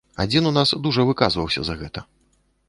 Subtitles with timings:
[0.23, 2.05] Адзін у нас дужа выказваўся за гэта.